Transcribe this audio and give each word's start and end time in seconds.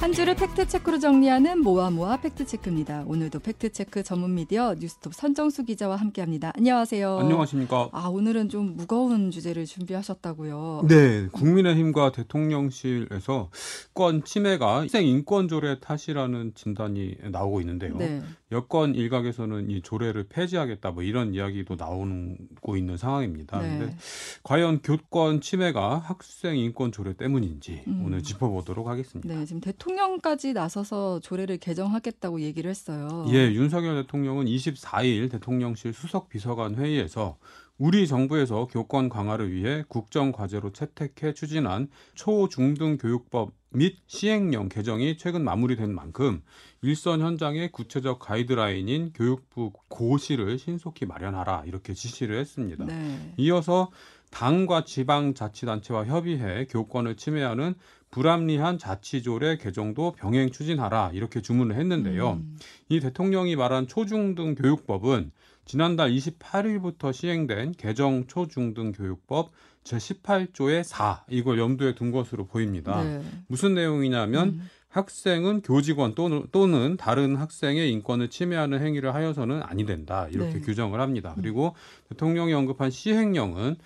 한 0.00 0.12
주를 0.12 0.34
팩트체크로 0.34 0.98
정리하는 0.98 1.62
모아모아 1.62 2.18
팩트체크입니다. 2.20 3.04
오늘도 3.06 3.40
팩트체크 3.40 4.02
전문 4.02 4.34
미디어 4.34 4.74
뉴스톱 4.78 5.14
선정수 5.14 5.64
기자와 5.64 5.96
함께합니다. 5.96 6.52
안녕하세요. 6.54 7.18
안녕하십니까. 7.18 7.88
아 7.92 8.06
오늘은 8.08 8.50
좀 8.50 8.76
무거운 8.76 9.30
주제를 9.30 9.64
준비하셨다고요. 9.64 10.84
네, 10.86 11.26
국민의힘과 11.32 12.12
대통령실에서 12.12 13.50
건 13.94 14.22
침해가 14.22 14.80
학생 14.80 15.06
인권 15.06 15.48
조례 15.48 15.80
탓이라는 15.80 16.52
진단이 16.54 17.16
나오고 17.32 17.60
있는데요. 17.62 17.96
네. 17.96 18.22
여권 18.52 18.94
일각에서는 18.94 19.70
이 19.70 19.82
조례를 19.82 20.26
폐지하겠다 20.28 20.92
뭐 20.92 21.02
이런 21.02 21.34
이야기도 21.34 21.74
나오고 21.74 22.76
있는 22.76 22.96
상황입니다. 22.96 23.60
네. 23.60 23.78
근데 23.78 23.96
과연 24.44 24.82
교권 24.82 25.40
침해가 25.40 25.98
학생 25.98 26.56
인권 26.56 26.92
조례 26.92 27.12
때문인지 27.14 27.82
음. 27.88 28.02
오늘 28.06 28.22
짚어보도록 28.22 28.86
하겠습니다. 28.86 29.34
네, 29.34 29.44
지금 29.44 29.60
대통령까지 29.60 30.52
나서서 30.52 31.18
조례를 31.20 31.58
개정하겠다고 31.58 32.40
얘기를 32.40 32.70
했어요. 32.70 33.26
예, 33.30 33.50
윤석열 33.52 34.02
대통령은 34.02 34.46
24일 34.46 35.30
대통령실 35.30 35.92
수석 35.92 36.28
비서관 36.28 36.76
회의에서 36.76 37.38
우리 37.78 38.06
정부에서 38.06 38.66
교권 38.68 39.10
강화를 39.10 39.52
위해 39.52 39.84
국정 39.88 40.32
과제로 40.32 40.72
채택해 40.72 41.34
추진한 41.34 41.88
초중등 42.14 42.96
교육법 42.96 43.52
및 43.70 43.98
시행령 44.06 44.70
개정이 44.70 45.18
최근 45.18 45.44
마무리된 45.44 45.94
만큼 45.94 46.42
일선 46.80 47.20
현장의 47.20 47.72
구체적 47.72 48.18
가이드라인인 48.18 49.12
교육부 49.12 49.72
고시를 49.88 50.58
신속히 50.58 51.04
마련하라 51.04 51.64
이렇게 51.66 51.92
지시를 51.92 52.38
했습니다. 52.38 52.86
네. 52.86 53.34
이어서 53.36 53.90
당과 54.30 54.84
지방자치단체와 54.84 56.06
협의해 56.06 56.66
교권을 56.66 57.16
침해하는 57.16 57.74
불합리한 58.10 58.78
자치조례 58.78 59.58
개정도 59.58 60.12
병행 60.12 60.50
추진하라 60.50 61.10
이렇게 61.12 61.42
주문을 61.42 61.76
했는데요. 61.76 62.32
음. 62.32 62.56
이 62.88 63.00
대통령이 63.00 63.56
말한 63.56 63.88
초중등 63.88 64.54
교육법은 64.54 65.32
지난달 65.66 66.10
28일부터 66.12 67.12
시행된 67.12 67.72
개정 67.72 68.26
초중등 68.26 68.92
교육법 68.92 69.50
제18조의 69.84 70.84
4 70.84 71.24
이걸 71.28 71.58
염두에 71.58 71.94
둔 71.94 72.12
것으로 72.12 72.46
보입니다. 72.46 73.02
네. 73.02 73.20
무슨 73.48 73.74
내용이냐면 73.74 74.48
음. 74.48 74.68
학생은 74.88 75.60
교직원 75.60 76.14
또는, 76.14 76.46
또는 76.52 76.96
다른 76.96 77.36
학생의 77.36 77.92
인권을 77.92 78.30
침해하는 78.30 78.80
행위를 78.80 79.14
하여서는 79.14 79.62
아니 79.62 79.84
된다 79.84 80.26
이렇게 80.30 80.54
네. 80.54 80.60
규정을 80.60 81.00
합니다. 81.00 81.34
그리고 81.36 81.74
대통령이 82.08 82.54
언급한 82.54 82.90
시행령은 82.90 83.76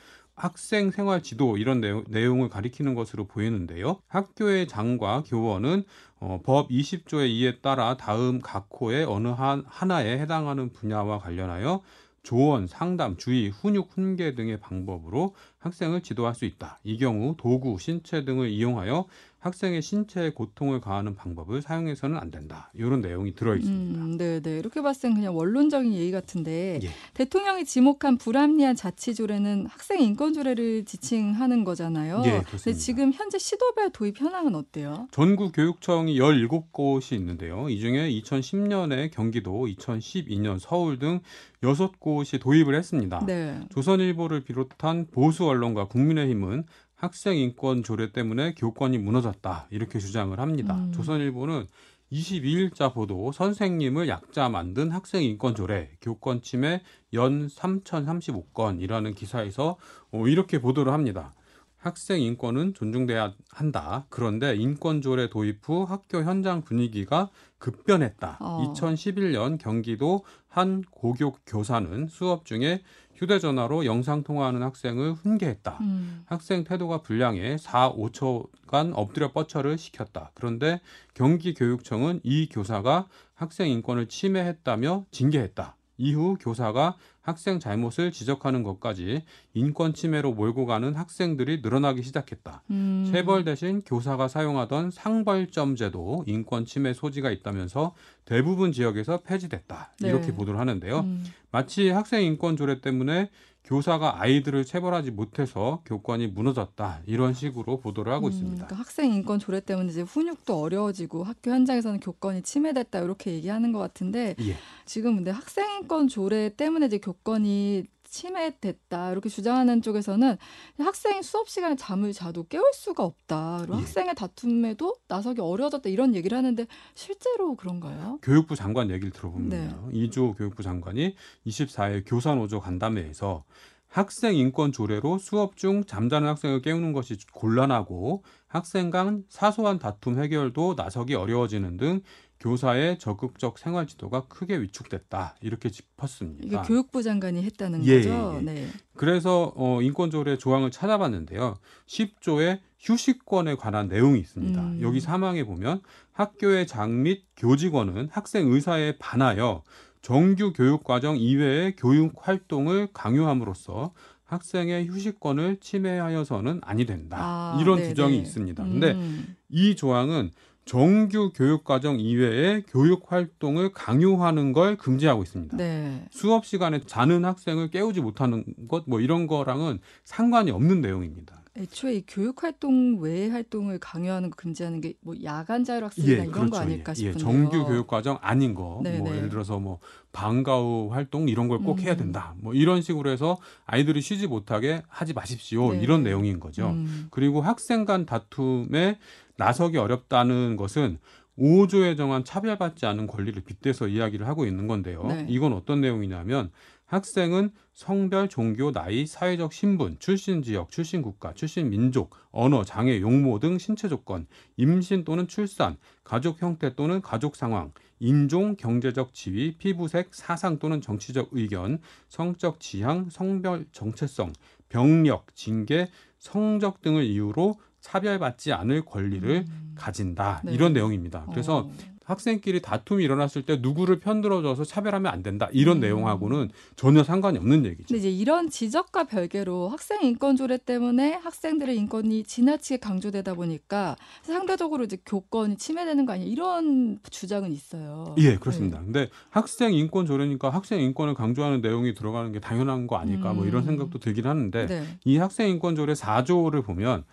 학생 0.41 0.91
생활 0.91 1.23
지도 1.23 1.59
이런 1.59 1.83
내용, 1.83 2.03
내용 2.09 2.43
을 2.43 2.49
가리키는 2.49 2.95
것으로 2.95 3.27
보이는데요. 3.27 4.01
학교의 4.09 4.69
장과 4.69 5.25
교원은 5.27 5.85
어, 6.19 6.41
법 6.43 6.71
20조의 6.71 7.29
이에 7.29 7.59
따라 7.59 7.99
다음 7.99 8.41
각 8.41 8.69
호의 8.81 9.05
어느 9.05 9.29
한, 9.29 9.65
하나에 9.67 10.19
해당하는 10.19 10.73
분야와 10.73 11.19
관련하여 11.19 11.83
조언, 12.23 12.67
상담, 12.67 13.19
주의, 13.19 13.51
훈육, 13.51 13.91
훈계 13.93 14.35
등의 14.35 14.61
방법으로 14.61 15.35
학생을 15.61 16.03
지도할 16.03 16.35
수 16.35 16.45
있다. 16.45 16.79
이 16.85 16.99
경우 16.99 17.35
도구, 17.39 17.79
신체 17.79 18.25
등을 18.25 18.49
이용하여 18.49 19.07
학생의 19.41 19.81
신체에 19.81 20.31
고통을 20.31 20.81
가하는 20.81 21.15
방법을 21.15 21.63
사용해서는 21.63 22.19
안 22.19 22.31
된다. 22.31 22.71
이런 22.75 23.01
내용이 23.01 23.35
들어 23.35 23.57
있습니다. 23.57 24.03
음, 24.03 24.19
네, 24.19 24.41
네. 24.41 24.59
이렇게 24.59 24.83
봤을 24.83 25.03
땐 25.03 25.15
그냥 25.15 25.37
원론적인 25.37 25.95
얘기 25.95 26.11
같은데 26.11 26.79
예. 26.83 26.89
대통령이 27.15 27.65
지목한 27.65 28.19
불합리한 28.19 28.77
자치조례는 28.77 29.67
학생 29.67 30.01
인권조례를 30.01 30.85
지칭하는 30.85 31.65
거잖아요. 31.65 32.23
예, 32.27 32.43
그렇습니다. 32.43 32.79
지금 32.79 33.13
현재 33.15 33.39
시도별 33.39 33.91
도입 33.93 34.21
현황은 34.21 34.55
어때요? 34.55 35.09
전국 35.11 35.53
교육청이 35.53 36.19
17곳이 36.19 37.15
있는데요. 37.15 37.71
이 37.71 37.81
중에 37.81 38.11
2010년에 38.11 39.11
경기도, 39.11 39.67
2012년 39.67 40.59
서울 40.59 40.99
등 40.99 41.21
6곳이 41.63 42.41
도입을 42.41 42.75
했습니다. 42.75 43.25
네. 43.27 43.61
조선일보를 43.75 44.41
비롯한 44.41 45.07
보수 45.11 45.50
언론과 45.51 45.87
국민의힘은 45.89 46.65
학생 46.95 47.37
인권 47.37 47.83
조례 47.83 48.13
때문에 48.13 48.55
교권이 48.55 48.99
무너졌다 48.99 49.69
이렇게 49.71 49.99
주장을 49.99 50.39
합니다. 50.39 50.75
음. 50.75 50.93
조선일보는 50.93 51.67
22일자 52.13 52.93
보도 52.93 53.33
선생님을 53.33 54.09
약자 54.09 54.49
만든 54.49 54.91
학생 54.91 55.23
인권 55.23 55.55
조례 55.55 55.91
교권 56.01 56.43
침해 56.43 56.83
연 57.13 57.47
3,035건이라는 57.47 59.15
기사에서 59.15 59.77
어, 60.13 60.27
이렇게 60.27 60.61
보도를 60.61 60.93
합니다. 60.93 61.33
학생 61.81 62.21
인권은 62.21 62.75
존중돼야 62.75 63.33
한다. 63.51 64.05
그런데 64.11 64.55
인권 64.55 65.01
조례 65.01 65.31
도입 65.31 65.61
후 65.67 65.85
학교 65.85 66.23
현장 66.23 66.63
분위기가 66.63 67.31
급변했다. 67.59 68.37
어. 68.41 68.73
2011년 68.75 69.59
경기도 69.59 70.25
한 70.47 70.83
고교 70.91 71.37
교사는 71.47 72.07
수업 72.09 72.45
중에 72.45 72.83
휴대전화로 73.15 73.87
영상 73.87 74.23
통화하는 74.23 74.63
학생을 74.63 75.13
훈계했다. 75.15 75.79
음. 75.81 76.23
학생 76.27 76.65
태도가 76.65 77.03
불량해 77.03 77.57
4, 77.59 77.93
5초간 77.93 78.93
엎드려 78.95 79.33
뻗쳐를 79.33 79.79
시켰다. 79.79 80.33
그런데 80.35 80.81
경기교육청은 81.15 82.21
이 82.25 82.49
교사가 82.51 83.09
학생 83.35 83.69
인권을 83.69 84.07
침해했다며 84.07 85.07
징계했다. 85.11 85.77
이후 85.99 86.37
교사가 86.41 86.97
학생 87.23 87.61
잘못을 87.61 88.13
지적하는 88.13 88.63
것까지 88.63 89.25
인권 89.55 89.93
침해로 89.93 90.33
몰고 90.33 90.67
가는 90.67 90.95
학생들이 90.95 91.61
늘어나기 91.63 92.03
시작했다. 92.03 92.63
음. 92.71 93.09
체벌 93.11 93.45
대신 93.45 93.83
교사가 93.83 94.29
사용하던 94.29 94.91
상벌점 94.91 95.77
제도 95.77 96.25
인권 96.27 96.65
침해 96.65 96.95
소지가 96.95 97.31
있다면서 97.31 97.95
대부분 98.25 98.73
지역에서 98.73 99.19
폐지됐다. 99.23 99.93
네. 100.01 100.09
이렇게 100.09 100.33
보도를 100.33 100.59
하는데요. 100.59 101.01
음. 101.01 101.25
마치 101.51 101.91
학생 101.91 102.23
인권 102.23 102.57
조례 102.57 102.81
때문에 102.81 103.31
교사가 103.65 104.21
아이들을 104.21 104.65
체벌하지 104.65 105.11
못해서 105.11 105.83
교권이 105.85 106.29
무너졌다 106.29 107.03
이런 107.07 107.35
식으로 107.35 107.81
보도를 107.81 108.13
하고 108.13 108.27
음, 108.27 108.33
있습니다. 108.33 108.67
그러니까 108.67 108.77
학생 108.77 109.13
인권 109.13 109.39
조례 109.39 109.61
때문에 109.61 109.91
이제 109.91 110.03
훈육도 110.03 110.61
어려워지고 110.61 111.25
학교 111.25 111.51
현장에서는 111.51 112.01
교권이 112.01 112.43
침해됐다 112.43 113.01
이렇게 113.01 113.33
얘기하는 113.33 113.73
것 113.73 113.79
같은데 113.79 114.35
예. 114.41 114.57
지금 114.87 115.17
근데 115.17 115.31
학생 115.31 115.67
인권 115.81 116.09
조례 116.09 116.49
때문에 116.49 116.87
이제 116.87 116.99
교권이 116.99 117.85
침해됐다 118.11 119.13
이렇게 119.13 119.29
주장하는 119.29 119.83
쪽에서는 119.83 120.37
학생이 120.79 121.23
수업 121.23 121.49
시간에 121.49 121.77
잠을 121.77 122.13
자도 122.13 122.47
깨울 122.49 122.65
수가 122.75 123.05
없다 123.05 123.59
그리고 123.61 123.77
예. 123.77 123.81
학생의 123.81 124.15
다툼에도 124.15 124.97
나서기 125.09 125.41
어려워졌다 125.41 125.89
이런 125.89 126.15
얘기를 126.15 126.37
하는데 126.37 126.67
실제로 126.95 127.55
그런가요? 127.57 128.19
교육부 128.23 128.57
장관 128.57 128.91
얘기를 128.91 129.11
들어보면 129.11 129.49
네. 129.49 129.71
이조 129.93 130.35
교육부 130.35 130.63
장관이 130.63 131.15
24일 131.47 132.03
교사 132.07 132.35
노조 132.35 132.61
간담회에서 132.61 133.45
학생 133.91 134.37
인권 134.37 134.71
조례로 134.71 135.19
수업 135.19 135.57
중 135.57 135.85
잠자는 135.85 136.29
학생을 136.29 136.63
깨우는 136.63 136.93
것이 136.93 137.17
곤란하고 137.33 138.23
학생 138.47 138.91
간 138.91 139.25
사소한 139.29 139.81
다툼 139.81 140.21
해결도 140.23 140.75
나서기 140.77 141.15
어려워지는 141.17 141.77
등 141.77 142.01
교사의 142.39 142.99
적극적 142.99 143.59
생활 143.59 143.87
지도가 143.87 144.27
크게 144.29 144.63
위축됐다 144.63 145.35
이렇게 145.43 145.71
짚었습니다. 145.71 146.47
이게 146.47 146.57
교육부 146.67 147.03
장관이 147.03 147.43
했다는 147.43 147.85
예, 147.85 147.97
거죠. 147.99 148.33
예, 148.35 148.39
예. 148.39 148.43
네. 148.43 148.69
그래서 148.97 149.53
어, 149.57 149.83
인권조례 149.83 150.39
조항을 150.39 150.71
찾아봤는데요. 150.71 151.57
10조에 151.87 152.61
휴식권에 152.79 153.57
관한 153.57 153.89
내용이 153.89 154.21
있습니다. 154.21 154.59
음. 154.59 154.79
여기 154.83 155.01
사망에 155.01 155.45
보면 155.45 155.83
학교의 156.13 156.67
장 156.67 157.03
및 157.03 157.25
교직원은 157.37 158.09
학생 158.11 158.51
의사에 158.51 158.97
반하여 158.99 159.63
정규 160.03 160.53
교육 160.53 160.85
과정 160.85 161.17
이외의 161.17 161.77
교육 161.77 162.15
활동을 162.17 162.89
강요함으로써 162.93 163.93
학생의 164.25 164.87
휴식권을 164.89 165.59
침해하여서는 165.61 166.61
아니 166.63 166.87
된다. 166.87 167.17
아, 167.21 167.59
이런 167.61 167.77
네네. 167.79 167.89
규정이 167.89 168.19
있습니다. 168.19 168.63
근데 168.63 168.93
음. 168.93 169.37
이 169.49 169.75
조항은 169.75 170.31
정규 170.65 171.33
교육 171.35 171.65
과정 171.65 171.99
이외의 171.99 172.63
교육 172.69 173.11
활동을 173.11 173.73
강요하는 173.73 174.53
걸 174.53 174.77
금지하고 174.77 175.23
있습니다. 175.25 175.57
네. 175.57 176.07
수업 176.13 176.47
시간에 176.47 176.81
자는 176.87 177.25
학생을 177.25 177.71
깨우지 177.71 178.01
못하는 178.01 178.45
것 178.69 178.85
뭐 178.87 179.01
이런 179.01 179.27
거랑은 179.27 179.81
상관이 180.05 180.53
없는 180.53 180.81
내용입니다. 180.81 181.40
애초에 181.57 181.95
이 181.97 182.05
교육 182.07 182.43
활동 182.45 183.01
외의 183.01 183.29
활동을 183.31 183.79
강요하는 183.81 184.31
거 184.31 184.37
금지하는 184.37 184.81
게 184.81 184.95
뭐 185.03 185.15
야간 185.25 185.65
자율학습이나 185.65 186.25
이런 186.25 186.51
거 186.51 186.59
아닐까 186.59 186.93
예, 186.93 186.95
싶은데요. 186.95 187.19
정규 187.19 187.65
교육 187.67 187.87
과정 187.87 188.19
아닌 188.21 188.55
거, 188.55 188.81
네, 188.85 188.99
뭐 188.99 189.11
네. 189.11 189.17
예를 189.17 189.29
들어서 189.29 189.59
뭐 189.59 189.79
방과 190.13 190.59
후 190.61 190.89
활동 190.93 191.29
이런 191.29 191.49
걸꼭 191.49 191.81
해야 191.81 191.93
음. 191.93 191.97
된다. 191.97 192.35
뭐 192.39 192.55
이런 192.55 192.83
식으로 192.83 193.11
해서 193.11 193.39
아이들이 193.67 194.01
쉬지 194.01 194.27
못하게 194.27 194.83
하지 194.89 195.13
마십시오. 195.13 195.73
네. 195.73 195.81
이런 195.81 196.03
내용인 196.03 196.39
거죠. 196.39 196.69
음. 196.71 197.09
그리고 197.11 197.41
학생 197.41 197.85
간 197.85 198.07
다툼에 198.07 198.99
나서기 199.37 199.79
어렵다는 199.79 200.57
것은 200.57 200.99
5조에 201.39 201.97
정한 201.97 202.23
차별받지 202.25 202.85
않은 202.87 203.07
권리를 203.07 203.41
빗대서 203.43 203.89
이야기를 203.89 204.29
하고 204.29 204.45
있는 204.45 204.67
건데요. 204.67 205.05
네. 205.07 205.27
이건 205.29 205.55
어떤 205.55 205.81
내용이냐면 205.81 206.51
학생은 206.91 207.53
성별, 207.73 208.29
종교, 208.29 208.73
나이, 208.73 209.07
사회적 209.07 209.53
신분, 209.53 209.97
출신 210.01 210.43
지역, 210.43 210.71
출신 210.71 211.03
국가, 211.03 211.33
출신 211.33 211.71
민족, 211.71 212.11
언어, 212.33 212.65
장애, 212.65 213.01
용모 213.01 213.39
등 213.39 213.59
신체 213.59 213.89
조건, 213.89 214.27
임신 214.57 215.05
또는 215.05 215.29
출산, 215.29 215.77
가족 216.03 216.43
형태 216.43 216.75
또는 216.75 217.01
가족 217.01 217.37
상황, 217.37 217.73
인종, 218.01 218.57
경제적 218.57 219.15
지위, 219.15 219.57
피부색, 219.57 220.09
사상 220.13 220.59
또는 220.59 220.81
정치적 220.81 221.29
의견, 221.31 221.79
성적 222.09 222.59
지향, 222.59 223.09
성별 223.09 223.67
정체성, 223.71 224.33
병력, 224.69 225.37
징계, 225.37 225.89
성적 226.19 226.83
등을 226.83 227.05
이유로 227.05 227.55
차별받지 227.81 228.53
않을 228.53 228.85
권리를 228.85 229.45
음. 229.47 229.73
가진다. 229.77 230.43
네. 230.45 230.53
이런 230.53 230.73
내용입니다. 230.73 231.27
그래서 231.31 231.59
어. 231.59 231.71
학생끼리 232.11 232.61
다툼이 232.61 233.05
일어났을 233.05 233.43
때 233.43 233.59
누구를 233.61 234.01
편들어줘서 234.01 234.65
차별하면 234.65 235.13
안 235.13 235.23
된다. 235.23 235.49
이런 235.53 235.79
음. 235.79 235.81
내용하고는 235.81 236.51
전혀 236.77 237.05
상관이 237.05 237.39
없는 237.39 237.65
얘기죠. 237.65 237.87
근데 237.89 237.99
이제 237.99 238.11
이런 238.11 238.51
지적과 238.51 239.05
별개로 239.05 239.69
학생 239.69 240.03
인권 240.03 240.37
조례 240.37 240.59
때문에 240.59 241.15
학생들의 241.15 241.77
인권이 241.77 242.25
지나치게 242.25 242.79
강조되다 242.81 243.35
보니까 243.35 243.97
상대적으로 244.23 244.85
이제 244.85 244.99
교권이 245.07 245.57
침해되는 245.57 246.05
거 246.05 246.13
아니야 246.13 246.27
이런 246.27 246.99
주장은 247.11 247.53
있어요. 247.53 248.15
예, 248.19 248.37
그렇습니다. 248.37 248.81
근데 248.81 249.09
학생 249.31 249.73
인권 249.73 250.07
조례니까 250.07 250.51
학생 250.51 250.81
인권을 250.81 251.15
강조하는 251.15 251.61
내용이 251.61 251.95
들어가는 251.95 252.33
게 252.33 252.41
당연한 252.41 252.87
거 252.87 252.97
아닐까 252.97 253.33
뭐 253.33 253.47
이런 253.47 253.63
음. 253.63 253.67
생각도 253.67 253.99
들긴 253.99 254.27
하는데 254.27 254.67
네. 254.67 254.85
이 255.05 255.17
학생 255.19 255.49
인권 255.49 255.77
조례 255.77 255.93
4조를 255.93 256.65
보면 256.65 257.05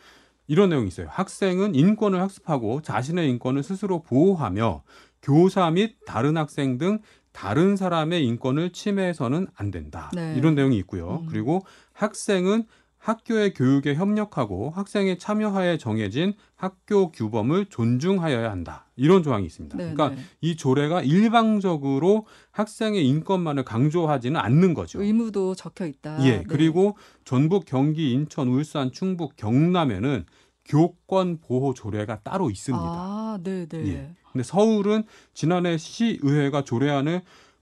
이런 0.48 0.70
내용이 0.70 0.88
있어요. 0.88 1.08
학생은 1.10 1.76
인권을 1.76 2.20
학습하고 2.22 2.82
자신의 2.82 3.30
인권을 3.30 3.64
스스로 3.64 4.02
보호하며 4.02 4.84
교사 5.22 5.70
및 5.72 5.98
다른 6.06 6.38
학생 6.38 6.78
등 6.78 7.00
다른 7.34 7.76
사람의 7.76 8.26
인권을 8.26 8.72
침해해서는 8.72 9.48
안 9.56 9.70
된다. 9.70 10.10
네. 10.14 10.36
이런 10.38 10.56
내용이 10.56 10.78
있고요. 10.78 11.20
음. 11.22 11.28
그리고 11.30 11.64
학생은 11.94 12.64
학교의 13.08 13.54
교육에 13.54 13.96
협력하고 13.96 14.70
학생의 14.72 15.18
참여하에 15.18 15.78
정해진 15.78 16.34
학교 16.58 17.10
규범을 17.10 17.68
존중하여야 17.68 18.52
한다. 18.52 18.86
이런 18.98 19.24
조항이 19.24 19.46
있습니다. 19.46 19.78
네, 19.78 19.94
그러니까 19.94 20.10
네. 20.10 20.22
이 20.42 20.58
조례가 20.58 21.04
일방적으로 21.04 22.26
학생의 22.52 23.08
인권만을 23.08 23.64
강조하지는 23.64 24.38
않는 24.42 24.74
거죠. 24.74 25.02
의무도 25.02 25.56
적혀 25.56 25.86
있다. 25.86 26.22
예, 26.26 26.40
네. 26.40 26.44
그리고 26.50 26.98
전북, 27.24 27.64
경기, 27.64 28.12
인천, 28.12 28.50
울산, 28.50 28.92
충북, 28.92 29.38
경남에는 29.38 30.26
교권 30.66 31.40
보호 31.40 31.74
조례가 31.74 32.24
따로 32.24 32.50
있습니다. 32.50 32.84
아, 32.86 33.40
네, 33.42 33.68
네. 33.68 33.88
예. 33.88 34.16
근데 34.34 34.44
서울은 34.44 35.04
지난해 35.34 35.78
시의회가 35.78 36.66
조례안을 36.66 37.22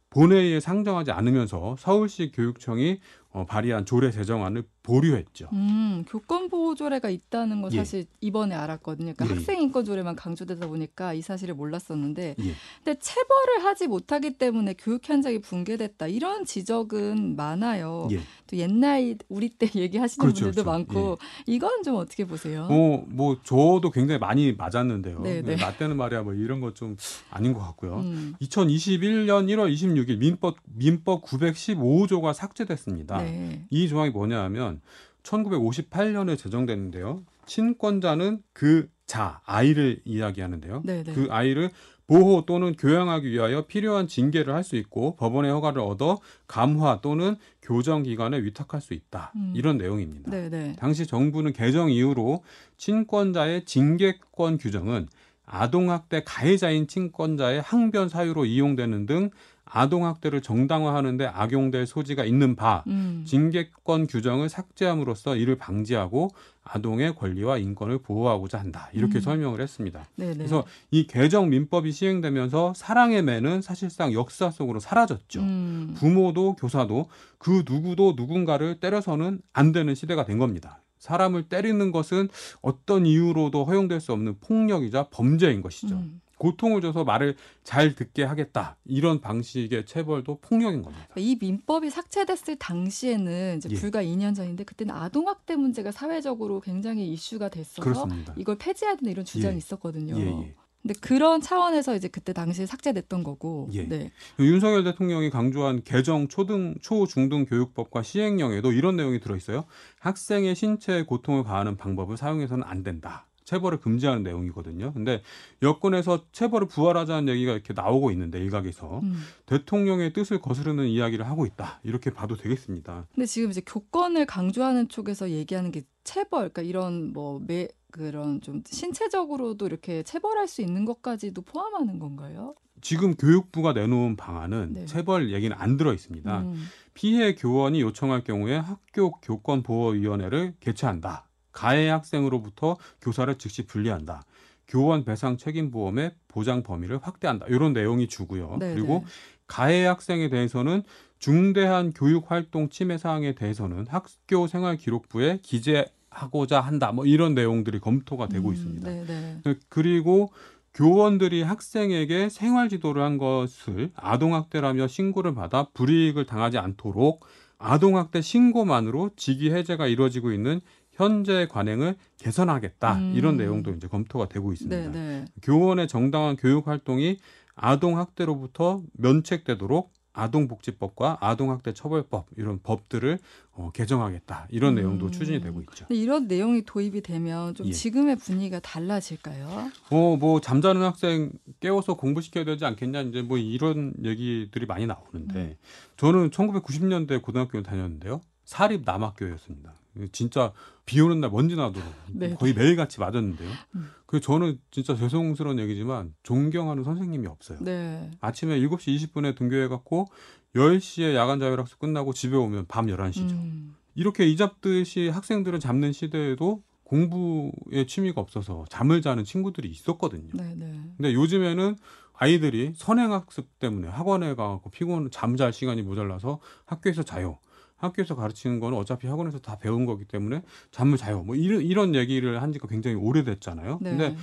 본회의에 0.10 0.60
상정하지 0.62 1.12
않으면서 1.12 1.76
서울시 1.78 2.32
교육청이 2.34 3.00
어, 3.36 3.46
발의한 3.46 3.86
조례 3.86 4.12
제정안을 4.12 4.64
보류했죠. 4.82 5.50
음, 5.52 6.06
교권 6.08 6.48
보호 6.48 6.74
조례가 6.74 7.10
있다는 7.10 7.62
건 7.62 7.74
예. 7.74 7.78
사실 7.78 8.06
이번에 8.22 8.56
알았거든요. 8.56 9.14
그러니까 9.14 9.26
예, 9.26 9.30
예. 9.32 9.34
학생 9.36 9.62
인권 9.62 9.84
조례만 9.84 10.16
강조되다 10.16 10.68
보니까 10.68 11.14
이 11.14 11.22
사실을 11.22 11.54
몰랐었는데, 11.56 12.36
예. 12.40 12.54
근데 12.84 12.98
체벌을 13.00 13.66
하지 13.66 13.88
못하기 13.88 14.38
때문에 14.38 14.76
교육 14.78 15.02
현장이 15.10 15.40
붕괴됐다 15.42 16.08
이런 16.08 16.46
지적은 16.46 17.36
많아요. 17.36 18.08
예. 18.12 18.20
또 18.48 18.56
옛날 18.58 19.18
우리 19.28 19.50
때 19.50 19.68
얘기하시는 19.76 20.22
그렇죠, 20.24 20.46
분들도 20.46 20.64
그렇죠. 20.64 20.70
많고 20.94 21.18
이건 21.46 21.84
좀 21.84 21.96
어떻게 21.96 22.24
보세요? 22.26 22.68
어, 22.72 23.04
뭐 23.08 23.38
저도 23.44 23.92
굉장히 23.92 24.20
많이 24.20 24.54
맞았는데요. 24.54 25.20
네, 25.22 25.42
네. 25.42 25.56
맞대는 25.58 25.98
말이야 25.98 26.22
뭐 26.24 26.34
이런 26.34 26.62
거 26.62 26.76
좀 26.76 26.96
아닌 27.32 27.54
것 27.54 27.60
같고요. 27.62 27.98
음, 27.98 28.34
2021년 28.42 29.48
1월 29.48 29.74
26일 29.74 30.18
민법 30.18 30.58
민법 30.66 31.24
915조가 31.26 32.34
삭제됐습니다. 32.34 33.18
네. 33.22 33.25
이 33.70 33.88
조항이 33.88 34.12
뭐냐 34.12 34.42
하면 34.44 34.82
1958년에 35.24 36.38
제정됐는데요. 36.38 37.24
친권자는 37.46 38.42
그 38.54 38.90
자, 39.06 39.42
아이를 39.46 40.02
이야기하는데요. 40.06 40.82
네, 40.84 41.04
네. 41.04 41.14
그 41.14 41.28
아이를 41.30 41.70
보호 42.08 42.46
또는 42.46 42.74
교양하기 42.76 43.30
위하여 43.32 43.66
필요한 43.66 44.08
징계를 44.08 44.54
할 44.54 44.64
수 44.64 44.76
있고 44.76 45.16
법원의 45.16 45.52
허가를 45.52 45.82
얻어 45.82 46.20
감화 46.48 47.02
또는 47.02 47.36
교정 47.62 48.04
기관에 48.04 48.42
위탁할 48.44 48.82
수 48.82 48.94
있다. 48.94 49.32
음. 49.36 49.54
이런 49.56 49.78
내용입니다. 49.78 50.30
네, 50.30 50.50
네. 50.50 50.76
당시 50.78 51.06
정부는 51.08 51.54
개정 51.54 51.90
이후로 51.90 52.44
친권자의 52.78 53.66
징계권 53.66 54.58
규정은 54.58 55.08
아동학대 55.46 56.24
가해자인 56.26 56.88
친권자의 56.88 57.62
항변 57.62 58.10
사유로 58.10 58.46
이용되는 58.46 59.06
등 59.06 59.30
아동학대를 59.66 60.42
정당화하는데 60.42 61.26
악용될 61.26 61.88
소지가 61.88 62.24
있는 62.24 62.56
바 62.56 62.84
음. 62.88 63.24
징계권 63.28 64.08
규정을 64.08 64.48
삭제함으로써 64.48 65.36
이를 65.36 65.56
방지하고 65.56 66.30
아동의 66.64 67.16
권리와 67.16 67.58
인권을 67.58 68.00
보호하고자 68.00 68.60
한다. 68.60 68.90
이렇게 68.94 69.20
음. 69.20 69.22
설명을 69.22 69.62
했습니다. 69.62 70.06
네, 70.16 70.28
네. 70.28 70.34
그래서 70.36 70.64
이 70.92 71.08
개정 71.08 71.50
민법이 71.50 71.92
시행되면서 71.92 72.74
사랑의 72.76 73.24
매는 73.24 73.62
사실상 73.62 74.14
역사 74.14 74.50
속으로 74.50 74.80
사라졌죠. 74.80 75.42
음. 75.42 75.94
부모도 75.98 76.56
교사도 76.56 77.08
그 77.38 77.64
누구도 77.68 78.14
누군가를 78.16 78.80
때려서는 78.80 79.42
안 79.54 79.72
되는 79.72 79.94
시대가 79.94 80.26
된 80.26 80.38
겁니다. 80.38 80.82
사람을 81.00 81.44
때리는 81.44 81.92
것은 81.92 82.30
어떤 82.62 83.06
이유로도 83.06 83.66
허용될 83.66 84.02
수 84.02 84.12
없는 84.14 84.40
폭력이자 84.40 85.10
범죄인 85.12 85.62
것이죠. 85.62 85.96
음. 85.96 86.22
고통을 86.38 86.82
줘서 86.82 87.04
말을 87.04 87.36
잘 87.64 87.96
듣게 87.96 88.24
하겠다. 88.24 88.78
이런 88.86 89.22
방식의 89.22 89.86
체벌도 89.86 90.40
폭력인 90.42 90.82
겁니다. 90.82 91.08
이 91.16 91.38
민법이 91.40 91.90
삭제됐을 91.90 92.58
당시에는 92.58 93.58
이제 93.58 93.70
예. 93.72 93.76
불과 93.76 94.04
2년 94.04 94.36
전인데 94.36 94.64
그때는 94.64 94.94
아동 94.94 95.28
학대 95.28 95.56
문제가 95.56 95.92
사회적으로 95.92 96.60
굉장히 96.60 97.08
이슈가 97.12 97.50
됐어서 97.50 97.82
그렇습니다. 97.82 98.34
이걸 98.38 98.58
폐지해야 98.58 98.96
된다 98.96 99.12
이런 99.12 99.26
주장이 99.26 99.56
예. 99.56 99.58
있었거든요. 99.58 100.18
예, 100.18 100.28
예. 100.28 100.56
근데 100.86 100.94
그런 101.02 101.42
차원에서 101.42 101.96
이제 101.96 102.08
그때 102.08 102.32
당시에 102.32 102.68
삭제됐던 102.68 103.24
거고. 103.24 103.70
예. 103.74 103.88
네. 103.88 104.12
윤석열 104.40 104.84
대통령이 104.84 105.32
강조한 105.32 105.82
개정 105.84 106.28
초등 106.28 106.76
초중등 106.80 107.46
교육법과 107.46 108.04
시행령에도 108.04 108.72
이런 108.72 108.96
내용이 108.96 109.20
들어 109.20 109.36
있어요. 109.36 109.66
학생의 110.00 110.54
신체에 110.54 111.06
고통을 111.06 111.44
가하는 111.44 111.76
방법을 111.76 112.18
사용해서는 112.18 112.64
안 112.68 112.84
된다. 112.84 113.26
체벌을 113.46 113.80
금지하는 113.80 114.24
내용이거든요. 114.24 114.92
근데 114.94 115.22
여권에서 115.62 116.26
체벌을 116.32 116.68
부활하자는 116.68 117.30
얘기가 117.34 117.54
이렇게 117.54 117.74
나오고 117.74 118.12
있는데 118.12 118.40
일각에서 118.40 119.00
음. 119.04 119.22
대통령의 119.46 120.14
뜻을 120.14 120.42
거스르는 120.42 120.88
이야기를 120.88 121.28
하고 121.28 121.46
있다. 121.46 121.80
이렇게 121.84 122.10
봐도 122.10 122.36
되겠습니다. 122.36 123.08
근데 123.14 123.26
지금 123.26 123.52
이제 123.52 123.62
교권을 123.66 124.26
강조하는 124.26 124.90
쪽에서 124.90 125.30
얘기하는 125.30 125.72
게 125.72 125.84
체벌, 126.04 126.50
그러니까 126.50 126.62
이런 126.64 127.14
뭐 127.14 127.40
매, 127.46 127.68
그런 127.92 128.42
좀 128.42 128.62
신체적으로도 128.66 129.66
이렇게 129.68 130.04
체벌할 130.04 130.48
수 130.48 130.62
있는 130.62 130.84
것까지도 130.84 131.42
포함하는 131.44 131.98
건가요? 132.00 132.56
지금 132.82 133.16
교육부가 133.16 133.74
내놓은 133.74 134.16
방안은 134.16 134.74
네. 134.74 134.86
체벌 134.86 135.32
얘기는 135.32 135.56
안 135.58 135.78
들어 135.78 135.94
있습니다. 135.94 136.42
음. 136.42 136.66
피해 136.94 137.36
교원이 137.36 137.82
요청할 137.82 138.24
경우에 138.24 138.58
학교 138.58 139.12
교권 139.12 139.64
보호위원회를 139.64 140.56
개최한다. 140.60 141.28
가해 141.56 141.88
학생으로부터 141.88 142.78
교사를 143.02 143.34
즉시 143.38 143.66
분리한다. 143.66 144.24
교원 144.68 145.06
배상 145.06 145.38
책임 145.38 145.72
보험의 145.72 146.12
보장 146.28 146.64
범위를 146.64 147.00
확대한다. 147.02 147.46
이런 147.48 147.72
내용이 147.72 148.08
주고요. 148.08 148.58
네, 148.60 148.74
그리고 148.74 149.04
네. 149.06 149.12
가해 149.48 149.86
학생에 149.86 150.30
대해서는 150.30 150.84
중대한 151.18 151.94
교육 151.94 152.30
활동 152.30 152.70
침해 152.70 152.98
사항에 152.98 153.36
대해서는 153.36 153.88
학교 153.88 154.48
생활 154.48 154.76
기록부에 154.76 155.40
기재하고자 155.44 156.60
한다. 156.60 156.92
뭐 156.92 157.06
이런 157.06 157.34
내용들이 157.36 157.80
검토가 157.80 158.28
되고 158.28 158.50
음, 158.50 158.54
있습니다. 158.54 158.90
네, 158.90 159.06
네. 159.06 159.56
그리고 159.70 160.34
교원들이 160.74 161.42
학생에게 161.42 162.28
생활 162.28 162.68
지도를 162.68 163.02
한 163.02 163.18
것을 163.18 163.92
아동학대라며 163.96 164.88
신고를 164.88 165.34
받아 165.34 165.70
불이익을 165.74 166.26
당하지 166.26 166.58
않도록 166.58 167.26
아동학대 167.58 168.22
신고만으로 168.22 169.12
직위 169.16 169.52
해제가 169.52 169.88
이루어지고 169.88 170.34
있는 170.34 170.60
현재 170.96 171.48
관행을 171.48 171.96
개선하겠다 172.18 172.96
음. 172.96 173.14
이런 173.16 173.38
내용도 173.38 173.72
이제 173.72 173.88
검토가 173.88 174.28
되고 174.28 174.52
있습니다. 174.54 174.92
네, 174.92 174.92
네. 174.92 175.26
교원의 175.42 175.88
정당한 175.88 176.36
교육 176.36 176.68
활동이 176.68 177.18
아동 177.56 177.98
학대로부터 177.98 178.82
면책되도록 178.94 179.94
아동복지법과 180.16 181.18
아동학대 181.20 181.74
처벌법 181.74 182.28
이런 182.38 182.60
법들을 182.64 183.20
어, 183.52 183.72
개정하겠다 183.74 184.48
이런 184.50 184.72
음. 184.72 184.76
내용도 184.76 185.12
추진이 185.12 185.42
되고 185.42 185.60
있죠. 185.62 185.86
이런 185.90 186.28
내용이 186.28 186.64
도입이 186.64 187.02
되면 187.02 187.54
좀 187.54 187.68
예. 187.68 187.72
지금의 187.72 188.16
분위기가 188.16 188.60
달라질까요? 188.60 189.72
어, 189.92 190.16
뭐 190.18 190.40
잠자는 190.40 190.82
학생 190.82 191.32
깨워서 191.60 191.96
공부시켜야 191.96 192.46
되지 192.46 192.66
않겠냐 192.66 193.02
이제 193.02 193.22
뭐 193.22 193.38
이런 193.38 193.94
얘기들이 194.04 194.66
많이 194.66 194.88
나오는데 194.88 195.40
음. 195.40 195.56
저는 195.98 196.30
1990년대 196.30 197.22
고등학교를 197.22 197.64
다녔는데요. 197.64 198.22
사립 198.46 198.84
남학교였습니다. 198.86 199.74
진짜 200.12 200.52
비 200.86 201.02
오는 201.02 201.20
날 201.20 201.30
먼지 201.32 201.56
나도록 201.56 201.88
네. 202.14 202.36
거의 202.36 202.54
매일같이 202.54 203.00
맞았는데요. 203.00 203.50
음. 203.76 203.90
그 204.06 204.20
저는 204.20 204.60
진짜 204.72 204.96
죄송스러운 204.96 205.60
얘기지만 205.60 206.14
존경하는 206.24 206.84
선생님이 206.84 207.28
없어요. 207.28 207.60
네. 207.62 208.12
아침에 208.22 208.60
7시 208.60 208.96
20분에 208.98 209.36
등교해 209.36 209.68
갖고 209.68 210.08
10시에 210.56 211.16
야간 211.16 211.40
자율학습 211.40 211.80
끝나고 211.80 212.14
집에 212.14 212.36
오면 212.36 212.66
밤 212.68 212.88
11시죠. 212.88 213.32
음. 213.32 213.76
이렇게 213.96 214.28
이잡듯이 214.28 215.10
학생들을 215.10 215.60
잡는 215.60 215.92
시대에도 215.92 216.62
공부에 216.84 217.86
취미가 217.88 218.22
없어서 218.22 218.66
잠을 218.70 219.02
자는 219.02 219.24
친구들이 219.24 219.70
있었거든요. 219.70 220.30
네, 220.34 220.54
네. 220.56 220.80
근데 220.98 221.14
요즘에는 221.14 221.76
아이들이 222.14 222.74
선행학습 222.76 223.60
때문에 223.60 223.88
학원에 223.88 224.36
가고 224.36 224.70
피곤 224.70 225.10
잠잘 225.12 225.52
시간이 225.52 225.82
모자라서 225.82 226.40
학교에서 226.66 227.04
자요. 227.04 227.40
학교에서 227.78 228.16
가르치는 228.16 228.60
거는 228.60 228.78
어차피 228.78 229.08
학원에서 229.08 229.40
다 229.40 229.58
배운 229.58 229.86
거기 229.86 230.06
때문에 230.06 230.42
잠을 230.72 230.98
자요. 230.98 231.24
뭐 231.24 231.36
이런 231.36 231.62
이런 231.62 231.96
얘기를 231.96 232.42
한 232.42 232.52
지가 232.52 232.68
굉장히 232.68 232.96
오래됐잖아요. 232.96 233.80
네. 233.82 233.90
근데 233.90 234.16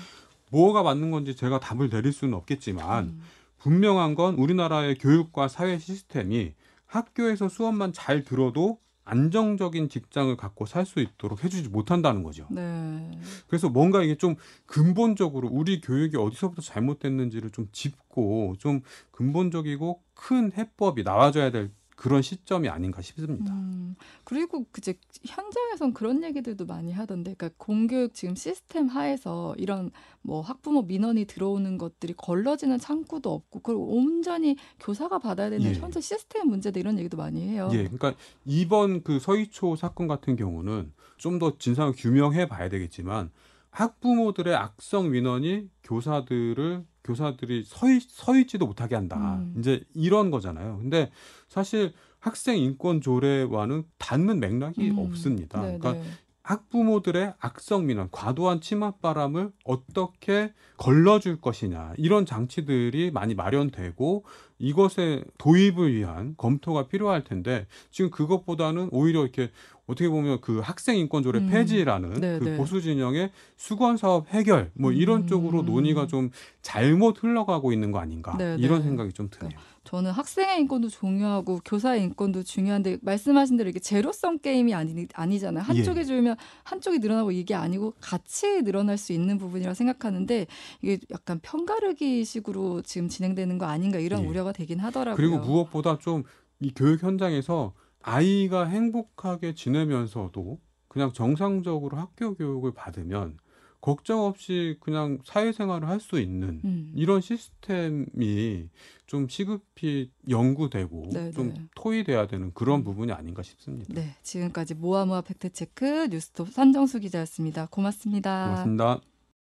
뭐가 0.50 0.82
맞는 0.82 1.10
건지 1.10 1.34
제가 1.36 1.60
답을 1.60 1.90
내릴 1.90 2.12
수는 2.12 2.34
없겠지만 2.34 3.04
음. 3.04 3.22
분명한 3.58 4.14
건 4.14 4.34
우리나라의 4.34 4.96
교육과 4.96 5.48
사회 5.48 5.78
시스템이 5.78 6.54
학교에서 6.86 7.48
수업만 7.48 7.92
잘 7.92 8.22
들어도 8.24 8.78
안정적인 9.04 9.88
직장을 9.88 10.36
갖고 10.36 10.64
살 10.66 10.86
수 10.86 11.00
있도록 11.00 11.42
해주지 11.42 11.70
못한다는 11.70 12.22
거죠. 12.22 12.46
네. 12.50 13.18
그래서 13.48 13.68
뭔가 13.68 14.02
이게 14.02 14.16
좀 14.16 14.36
근본적으로 14.66 15.48
우리 15.50 15.80
교육이 15.80 16.16
어디서부터 16.16 16.62
잘못됐는지를 16.62 17.50
좀 17.50 17.68
짚고 17.72 18.56
좀 18.58 18.82
근본적이고 19.10 20.02
큰 20.14 20.52
해법이 20.52 21.02
나와줘야 21.02 21.50
될 21.50 21.70
그런 22.02 22.20
시점이 22.20 22.68
아닌가 22.68 23.00
싶습니다. 23.00 23.54
음, 23.54 23.94
그리고 24.24 24.66
그제 24.72 24.98
현장에선 25.24 25.94
그런 25.94 26.24
얘기들도 26.24 26.66
많이 26.66 26.92
하던데, 26.92 27.34
그러니까 27.34 27.56
공교육 27.64 28.12
지금 28.12 28.34
시스템 28.34 28.88
하에서 28.88 29.54
이런 29.56 29.92
뭐 30.20 30.40
학부모 30.40 30.82
민원이 30.82 31.26
들어오는 31.26 31.78
것들이 31.78 32.14
걸러지는 32.16 32.78
창구도 32.78 33.32
없고, 33.32 33.60
그걸 33.60 33.76
온전히 33.78 34.56
교사가 34.80 35.20
받아야 35.20 35.48
되는 35.48 35.64
예. 35.64 35.74
현재 35.74 36.00
시스템 36.00 36.48
문제다 36.48 36.80
이런 36.80 36.98
얘기도 36.98 37.16
많이 37.16 37.40
해요. 37.48 37.68
예, 37.72 37.84
그러니까 37.84 38.14
이번 38.46 39.04
그 39.04 39.20
서희초 39.20 39.76
사건 39.76 40.08
같은 40.08 40.34
경우는 40.34 40.92
좀 41.18 41.38
더 41.38 41.56
진상을 41.56 41.92
규명해 41.96 42.48
봐야 42.48 42.68
되겠지만 42.68 43.30
학부모들의 43.70 44.54
악성 44.56 45.12
민원이 45.12 45.68
교사들을 45.84 46.84
교사들이 47.04 47.64
서, 47.64 47.90
있, 47.90 48.02
서 48.08 48.36
있지도 48.38 48.66
못하게 48.66 48.94
한다. 48.94 49.36
음. 49.36 49.54
이제 49.58 49.82
이런 49.94 50.30
거잖아요. 50.30 50.78
근데 50.80 51.10
사실 51.48 51.92
학생 52.20 52.58
인권 52.58 53.00
조례와는 53.00 53.84
닿는 53.98 54.38
맥락이 54.38 54.90
음, 54.90 54.98
없습니다. 54.98 55.60
네, 55.60 55.78
그러니까 55.78 55.92
네. 55.92 56.02
학부모들의 56.42 57.34
악성 57.38 57.86
민원, 57.86 58.08
과도한 58.10 58.60
침합바람을 58.60 59.52
어떻게 59.64 60.52
걸러줄 60.76 61.40
것이냐 61.40 61.94
이런 61.96 62.26
장치들이 62.26 63.12
많이 63.12 63.34
마련되고 63.34 64.24
이것의 64.58 65.24
도입을 65.38 65.94
위한 65.94 66.34
검토가 66.36 66.88
필요할 66.88 67.24
텐데 67.24 67.66
지금 67.90 68.10
그것보다는 68.10 68.88
오히려 68.90 69.22
이렇게 69.22 69.50
어떻게 69.92 70.08
보면 70.08 70.40
그 70.40 70.58
학생 70.58 70.96
인권조례 70.96 71.38
음. 71.38 71.48
폐지라는 71.48 72.14
네, 72.14 72.38
그 72.38 72.44
네. 72.44 72.56
보수 72.56 72.80
진영의 72.80 73.30
수건 73.56 73.96
사업 73.96 74.28
해결 74.30 74.70
뭐 74.74 74.92
이런 74.92 75.22
음. 75.22 75.26
쪽으로 75.26 75.62
논의가 75.62 76.06
좀 76.06 76.30
잘못 76.62 77.22
흘러가고 77.22 77.72
있는 77.72 77.92
거 77.92 77.98
아닌가 77.98 78.36
네, 78.36 78.56
이런 78.58 78.80
네. 78.80 78.86
생각이 78.86 79.12
좀 79.12 79.28
드네요. 79.30 79.56
저는 79.84 80.12
학생의 80.12 80.60
인권도 80.60 80.88
중요하고 80.88 81.60
교사의 81.64 82.02
인권도 82.02 82.44
중요한데 82.44 82.98
말씀하신 83.02 83.56
대로 83.56 83.68
이게 83.68 83.80
제로섬 83.80 84.38
게임이 84.38 84.74
아니, 84.74 85.06
아니잖아요. 85.12 85.64
한쪽이 85.64 86.00
예. 86.00 86.04
줄면 86.04 86.36
한쪽이 86.62 87.00
늘어나고 87.00 87.32
이게 87.32 87.54
아니고 87.54 87.94
같이 88.00 88.62
늘어날 88.62 88.96
수 88.96 89.12
있는 89.12 89.38
부분이라 89.38 89.74
생각하는데 89.74 90.46
이게 90.82 90.98
약간 91.10 91.40
편가르기 91.42 92.24
식으로 92.24 92.82
지금 92.82 93.08
진행되는 93.08 93.58
거 93.58 93.66
아닌가 93.66 93.98
이런 93.98 94.22
예. 94.22 94.26
우려가 94.26 94.52
되긴 94.52 94.78
하더라고요. 94.78 95.16
그리고 95.16 95.38
무엇보다 95.38 95.98
좀 95.98 96.24
이 96.62 96.72
교육 96.74 97.02
현장에서 97.02 97.74
아이가 98.02 98.66
행복하게 98.66 99.54
지내면서도 99.54 100.60
그냥 100.88 101.12
정상적으로 101.12 101.96
학교 101.96 102.34
교육을 102.34 102.72
받으면 102.72 103.38
걱정 103.80 104.20
없이 104.20 104.76
그냥 104.80 105.18
사회생활을 105.24 105.88
할 105.88 105.98
수 105.98 106.20
있는 106.20 106.60
음. 106.64 106.92
이런 106.94 107.20
시스템이 107.20 108.68
좀 109.06 109.28
시급히 109.28 110.10
연구되고 110.28 111.10
네, 111.12 111.30
좀 111.32 111.54
네. 111.54 111.62
토의돼야 111.74 112.26
되는 112.26 112.52
그런 112.54 112.80
음. 112.80 112.84
부분이 112.84 113.12
아닌가 113.12 113.42
싶습니다. 113.42 113.92
네, 113.92 114.14
지금까지 114.22 114.74
모아모아 114.74 115.22
팩트체크 115.22 116.08
뉴스톱 116.10 116.50
산정수 116.50 117.00
기자였습니다. 117.00 117.66
고맙습니다. 117.66 118.46
고맙습니다. 118.46 119.11